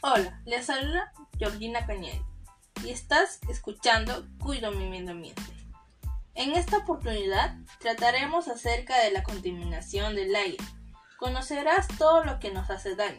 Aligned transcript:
Hola, 0.00 0.40
les 0.44 0.66
saluda 0.66 1.12
Georgina 1.40 1.84
Cañel 1.84 2.22
y 2.84 2.90
estás 2.90 3.40
escuchando 3.48 4.24
Cuido 4.38 4.70
mi 4.70 4.88
medio 4.88 5.10
ambiente. 5.10 5.42
En 6.36 6.52
esta 6.52 6.78
oportunidad 6.78 7.56
trataremos 7.80 8.46
acerca 8.46 8.96
de 9.00 9.10
la 9.10 9.24
contaminación 9.24 10.14
del 10.14 10.36
aire. 10.36 10.62
Conocerás 11.18 11.88
todo 11.98 12.22
lo 12.22 12.38
que 12.38 12.52
nos 12.52 12.70
hace 12.70 12.94
daño, 12.94 13.18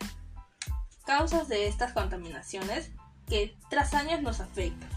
causas 1.05 1.49
de 1.49 1.67
estas 1.67 1.91
contaminaciones 1.91 2.91
que 3.27 3.57
tras 3.69 3.93
años 3.93 4.21
nos 4.21 4.39
afectan. 4.39 4.89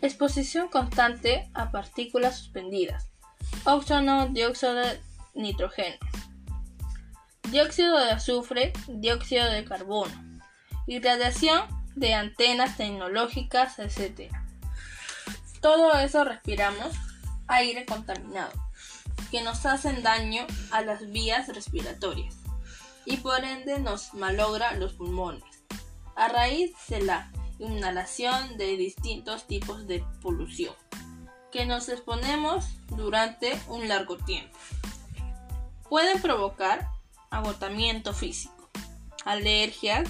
Exposición 0.00 0.68
constante 0.68 1.50
a 1.52 1.72
partículas 1.72 2.38
suspendidas, 2.38 3.10
óxido, 3.64 4.28
dióxido 4.28 4.74
de 4.74 5.00
nitrógeno, 5.34 5.96
dióxido 7.50 7.98
de 7.98 8.12
azufre, 8.12 8.72
dióxido 8.86 9.50
de 9.50 9.64
carbono, 9.64 10.27
irradiación 10.88 11.62
de 11.94 12.14
antenas 12.14 12.76
tecnológicas, 12.76 13.78
etc. 13.78 14.32
Todo 15.60 15.92
eso 15.98 16.24
respiramos 16.24 16.96
aire 17.46 17.84
contaminado, 17.86 18.52
que 19.30 19.42
nos 19.42 19.66
hacen 19.66 20.02
daño 20.02 20.46
a 20.70 20.80
las 20.80 21.10
vías 21.10 21.48
respiratorias 21.48 22.36
y 23.04 23.18
por 23.18 23.44
ende 23.44 23.78
nos 23.78 24.14
malogra 24.14 24.72
los 24.72 24.94
pulmones, 24.94 25.44
a 26.16 26.28
raíz 26.28 26.72
de 26.88 27.02
la 27.02 27.30
inhalación 27.58 28.56
de 28.56 28.76
distintos 28.76 29.46
tipos 29.46 29.86
de 29.86 30.04
polución 30.20 30.74
que 31.50 31.64
nos 31.64 31.88
exponemos 31.88 32.66
durante 32.88 33.58
un 33.68 33.88
largo 33.88 34.16
tiempo. 34.18 34.56
Pueden 35.88 36.20
provocar 36.20 36.88
agotamiento 37.30 38.12
físico, 38.12 38.68
alergias, 39.24 40.08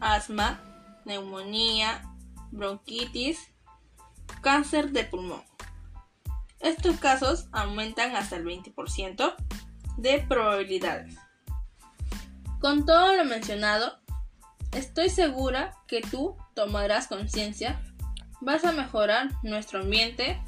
asma, 0.00 0.60
neumonía, 1.04 2.02
bronquitis, 2.50 3.38
cáncer 4.40 4.90
de 4.90 5.04
pulmón. 5.04 5.42
Estos 6.60 6.98
casos 6.98 7.46
aumentan 7.52 8.16
hasta 8.16 8.36
el 8.36 8.44
20% 8.44 9.34
de 9.96 10.24
probabilidades. 10.28 11.16
Con 12.60 12.84
todo 12.84 13.14
lo 13.14 13.24
mencionado, 13.24 13.98
estoy 14.72 15.08
segura 15.08 15.74
que 15.86 16.02
tú 16.02 16.36
tomarás 16.54 17.06
conciencia, 17.06 17.80
vas 18.40 18.64
a 18.64 18.72
mejorar 18.72 19.30
nuestro 19.42 19.80
ambiente, 19.80 20.40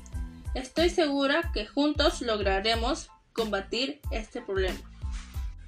estoy 0.54 0.90
segura 0.90 1.50
que 1.54 1.66
juntos 1.66 2.20
lograremos 2.20 3.08
combatir 3.32 4.00
este 4.10 4.42
problema. 4.42 4.78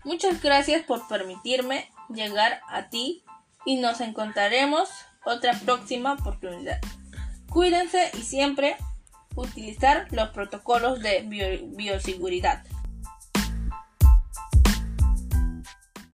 Muchas 0.04 0.42
gracias 0.42 0.84
por 0.84 1.08
permitirme 1.08 1.91
llegar 2.10 2.60
a 2.69 2.91
ti 2.91 3.24
y 3.64 3.76
nos 3.76 4.00
encontraremos 4.00 4.88
otra 5.24 5.58
próxima 5.64 6.14
oportunidad. 6.14 6.80
Cuídense 7.48 8.10
y 8.14 8.22
siempre 8.22 8.76
utilizar 9.36 10.06
los 10.10 10.30
protocolos 10.30 11.00
de 11.00 11.24
bioseguridad. 11.76 12.64